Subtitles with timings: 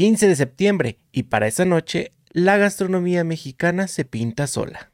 [0.00, 4.92] 15 de septiembre y para esa noche la gastronomía mexicana se pinta sola.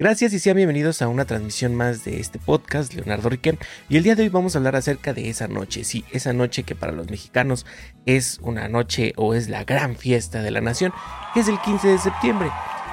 [0.00, 3.56] Gracias y sean bienvenidos a una transmisión más de este podcast, Leonardo Riquem.
[3.88, 5.84] Y el día de hoy vamos a hablar acerca de esa noche.
[5.84, 7.66] Sí, esa noche que para los mexicanos
[8.04, 10.92] es una noche o es la gran fiesta de la nación,
[11.34, 12.50] que es el 15 de septiembre.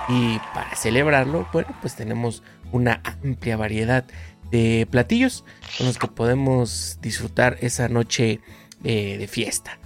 [0.08, 4.06] Y para celebrarlo, bueno, pues tenemos una amplia variedad
[4.54, 5.44] de platillos
[5.80, 8.40] con los que podemos disfrutar esa noche
[8.84, 9.80] eh, de fiesta.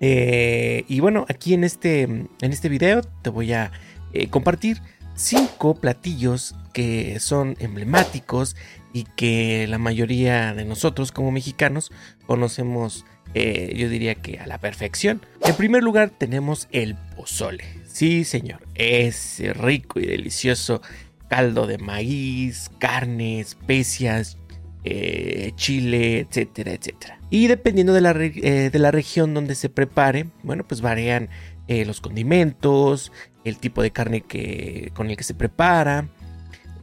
[0.00, 3.72] Eh, y bueno, aquí en este, en este video te voy a
[4.12, 4.82] eh, compartir
[5.14, 8.56] cinco platillos que son emblemáticos
[8.92, 11.90] y que la mayoría de nosotros como mexicanos
[12.26, 15.22] conocemos, yo diría que a la perfección.
[15.42, 17.64] En primer lugar tenemos el pozole.
[17.86, 20.82] Sí, señor, ese rico y delicioso
[21.28, 24.38] caldo de maíz, carne, especias,
[24.84, 27.18] eh, chile, etcétera, etcétera.
[27.30, 31.28] Y dependiendo de la, eh, de la, región donde se prepare, bueno, pues varían
[31.68, 33.10] los condimentos,
[33.42, 36.08] el tipo de carne que, con el que se prepara.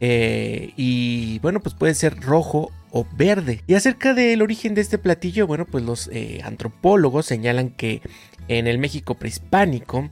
[0.00, 3.62] Eh, y bueno, pues puede ser rojo o verde.
[3.66, 8.02] Y acerca del origen de este platillo, bueno, pues los eh, antropólogos señalan que
[8.48, 10.10] en el México prehispánico,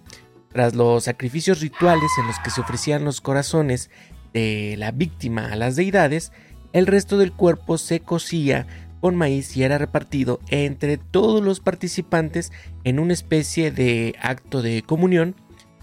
[0.53, 3.91] tras los sacrificios rituales en los que se ofrecían los corazones
[4.33, 6.33] de la víctima a las deidades,
[6.73, 8.67] el resto del cuerpo se cocía
[9.01, 12.53] con maíz y era repartido entre todos los participantes
[12.85, 15.35] en una especie de acto de comunión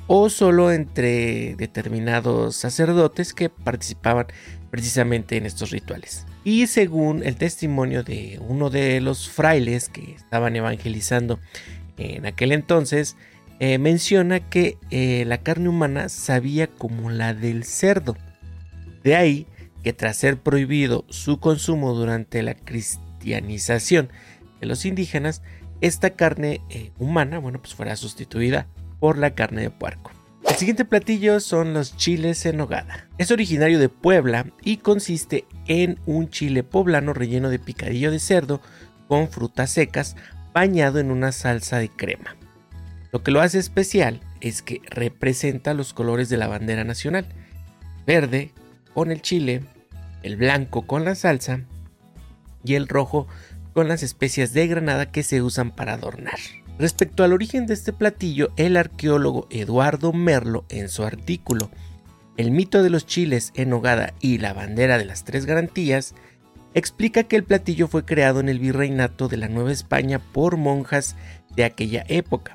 [0.08, 4.28] o solo entre determinados sacerdotes que participaban
[4.72, 6.26] precisamente en estos rituales.
[6.44, 11.40] Y según el testimonio de uno de los frailes que estaban evangelizando
[11.98, 13.18] en aquel entonces,
[13.60, 18.16] eh, menciona que eh, la carne humana sabía como la del cerdo.
[19.04, 19.48] De ahí
[19.84, 24.10] que tras ser prohibido su consumo durante la cristianización
[24.60, 25.42] de los indígenas,
[25.82, 28.68] esta carne eh, humana, bueno, pues fuera sustituida
[29.00, 30.12] por la carne de puerco.
[30.48, 33.08] El siguiente platillo son los chiles en nogada.
[33.18, 38.62] Es originario de Puebla y consiste en un chile poblano relleno de picadillo de cerdo
[39.08, 40.16] con frutas secas
[40.54, 42.36] bañado en una salsa de crema.
[43.12, 47.26] Lo que lo hace especial es que representa los colores de la bandera nacional.
[48.06, 48.52] Verde
[49.00, 49.62] con el chile,
[50.24, 51.62] el blanco con la salsa
[52.66, 53.30] y el rojo
[53.72, 56.38] con las especias de granada que se usan para adornar.
[56.78, 61.72] Respecto al origen de este platillo, el arqueólogo Eduardo Merlo, en su artículo
[62.36, 66.14] El mito de los chiles en hogada y la bandera de las tres garantías,
[66.74, 71.16] explica que el platillo fue creado en el virreinato de la Nueva España por monjas
[71.56, 72.54] de aquella época,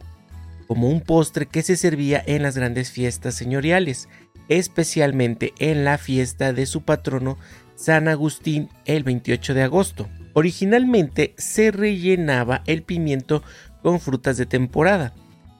[0.69, 4.11] como un postre que se servía en las grandes fiestas señoriales,
[4.49, 7.39] especialmente en la fiesta de su patrono
[7.77, 10.09] San Agustín el 28 de agosto.
[10.33, 13.43] Originalmente se rellenaba el pimiento
[13.83, 15.13] con frutas de temporada.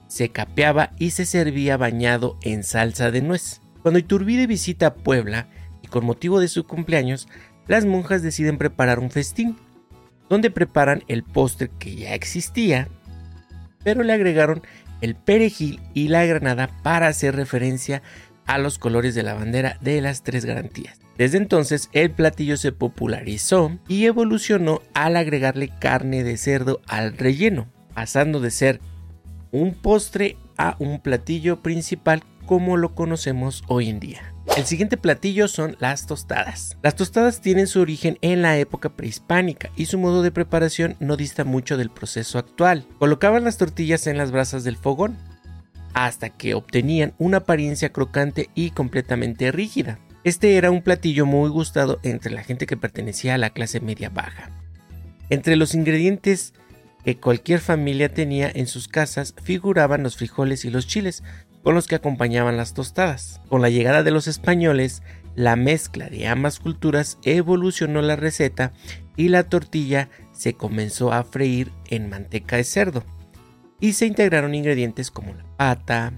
[0.07, 3.61] Se capeaba y se servía bañado en salsa de nuez.
[3.81, 5.47] Cuando Iturbide visita Puebla
[5.81, 7.27] y con motivo de su cumpleaños,
[7.67, 9.57] las monjas deciden preparar un festín,
[10.29, 12.87] donde preparan el postre que ya existía,
[13.83, 14.63] pero le agregaron
[15.01, 18.01] el perejil y la granada para hacer referencia
[18.45, 20.99] a los colores de la bandera de las tres garantías.
[21.17, 27.67] Desde entonces el platillo se popularizó y evolucionó al agregarle carne de cerdo al relleno
[27.95, 28.81] pasando de ser
[29.51, 34.33] un postre a un platillo principal como lo conocemos hoy en día.
[34.55, 36.77] El siguiente platillo son las tostadas.
[36.83, 41.17] Las tostadas tienen su origen en la época prehispánica y su modo de preparación no
[41.17, 42.85] dista mucho del proceso actual.
[42.99, 45.17] Colocaban las tortillas en las brasas del fogón
[45.95, 49.97] hasta que obtenían una apariencia crocante y completamente rígida.
[50.25, 54.09] Este era un platillo muy gustado entre la gente que pertenecía a la clase media
[54.09, 54.51] baja.
[55.29, 56.53] Entre los ingredientes
[57.05, 61.23] que cualquier familia tenía en sus casas figuraban los frijoles y los chiles,
[61.63, 63.39] con los que acompañaban las tostadas.
[63.47, 65.01] Con la llegada de los españoles,
[65.35, 68.73] la mezcla de ambas culturas evolucionó la receta
[69.15, 73.05] y la tortilla se comenzó a freír en manteca de cerdo.
[73.79, 76.13] Y se integraron ingredientes como la pata,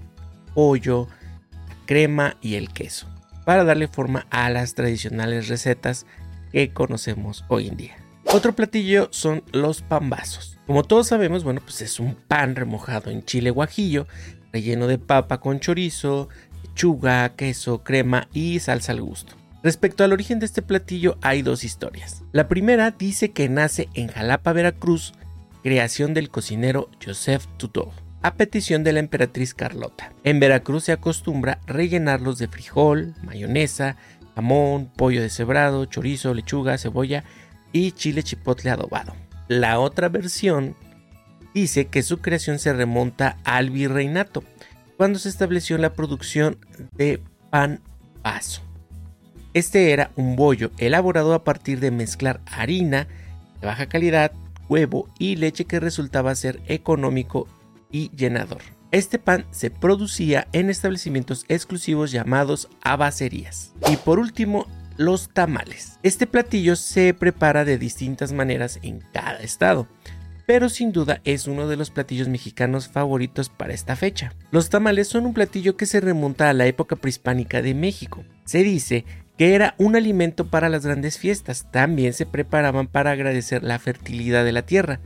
[0.54, 1.08] pollo,
[1.86, 3.06] crema y el queso,
[3.44, 6.06] para darle forma a las tradicionales recetas
[6.52, 7.96] que conocemos hoy en día.
[8.24, 10.58] Otro platillo son los pambazos.
[10.66, 14.06] Como todos sabemos, bueno, pues es un pan remojado en chile guajillo,
[14.52, 16.28] relleno de papa con chorizo,
[16.62, 19.34] lechuga, queso, crema y salsa al gusto.
[19.62, 22.22] Respecto al origen de este platillo hay dos historias.
[22.32, 25.14] La primera dice que nace en Jalapa, Veracruz,
[25.62, 27.92] creación del cocinero Joseph Tuto,
[28.22, 30.12] a petición de la emperatriz Carlota.
[30.24, 33.96] En Veracruz se acostumbra rellenarlos de frijol, mayonesa,
[34.34, 37.24] jamón, pollo deshebrado, chorizo, lechuga, cebolla
[37.72, 39.14] y chile chipotle adobado.
[39.48, 40.76] La otra versión
[41.54, 44.44] dice que su creación se remonta al virreinato,
[44.96, 46.58] cuando se estableció la producción
[46.96, 47.80] de pan
[48.22, 48.62] paso.
[49.54, 53.08] Este era un bollo elaborado a partir de mezclar harina
[53.60, 54.32] de baja calidad,
[54.68, 57.48] huevo y leche que resultaba ser económico
[57.90, 58.62] y llenador.
[58.90, 63.74] Este pan se producía en establecimientos exclusivos llamados abacerías.
[63.90, 65.98] Y por último, los tamales.
[66.02, 69.86] Este platillo se prepara de distintas maneras en cada estado,
[70.46, 74.32] pero sin duda es uno de los platillos mexicanos favoritos para esta fecha.
[74.50, 78.24] Los tamales son un platillo que se remonta a la época prehispánica de México.
[78.46, 79.04] Se dice
[79.36, 84.44] que era un alimento para las grandes fiestas, también se preparaban para agradecer la fertilidad
[84.44, 85.00] de la tierra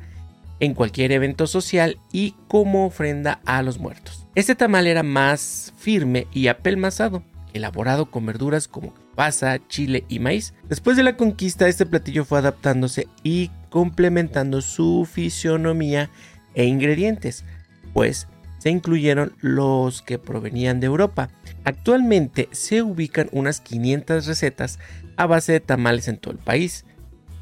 [0.62, 4.28] en cualquier evento social y como ofrenda a los muertos.
[4.36, 10.54] Este tamal era más firme y apelmazado, elaborado con verduras como pasa, chile y maíz.
[10.68, 16.10] Después de la conquista, este platillo fue adaptándose y complementando su fisionomía
[16.54, 17.44] e ingredientes,
[17.92, 18.28] pues
[18.58, 21.28] se incluyeron los que provenían de Europa.
[21.64, 24.78] Actualmente se ubican unas 500 recetas
[25.16, 26.84] a base de tamales en todo el país,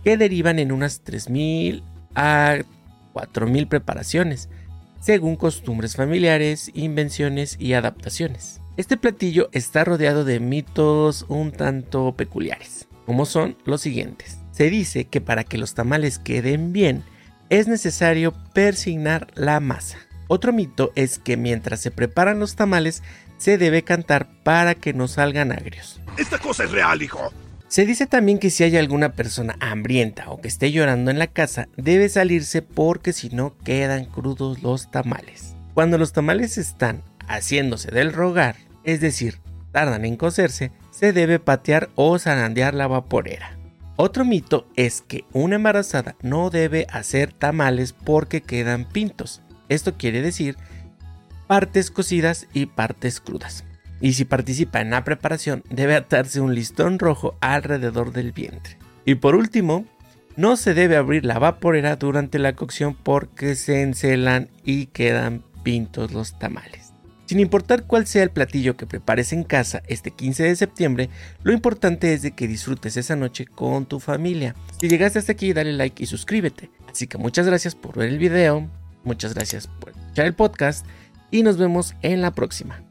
[0.05, 1.83] que derivan en unas 3.000
[2.15, 2.61] a
[3.13, 4.49] 4.000 preparaciones,
[5.01, 8.61] según costumbres familiares, invenciones y adaptaciones.
[8.77, 14.39] Este platillo está rodeado de mitos un tanto peculiares, como son los siguientes.
[14.53, 17.03] Se dice que para que los tamales queden bien,
[17.49, 19.99] es necesario persignar la masa.
[20.29, 23.03] Otro mito es que mientras se preparan los tamales,
[23.39, 26.01] se debe cantar para que no salgan agrios.
[26.17, 27.33] Esta cosa es real, hijo.
[27.71, 31.29] Se dice también que si hay alguna persona hambrienta o que esté llorando en la
[31.29, 35.55] casa, debe salirse porque si no quedan crudos los tamales.
[35.73, 39.39] Cuando los tamales están haciéndose del rogar, es decir,
[39.71, 43.57] tardan en cocerse, se debe patear o zarandear la vaporera.
[43.95, 49.43] Otro mito es que una embarazada no debe hacer tamales porque quedan pintos.
[49.69, 50.57] Esto quiere decir
[51.47, 53.65] partes cocidas y partes crudas
[54.01, 58.79] y si participa en la preparación debe atarse un listón rojo alrededor del vientre.
[59.05, 59.85] Y por último,
[60.37, 66.13] no se debe abrir la vaporera durante la cocción porque se encelan y quedan pintos
[66.13, 66.93] los tamales.
[67.27, 71.11] Sin importar cuál sea el platillo que prepares en casa este 15 de septiembre,
[71.45, 74.57] lo importante es de que disfrutes esa noche con tu familia.
[74.81, 76.71] Si llegaste hasta aquí, dale like y suscríbete.
[76.91, 78.69] Así que muchas gracias por ver el video,
[79.05, 80.85] muchas gracias por escuchar el podcast
[81.31, 82.90] y nos vemos en la próxima.